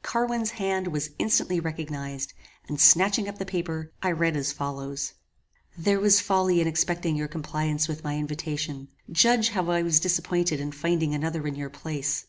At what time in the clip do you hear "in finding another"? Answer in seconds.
10.60-11.48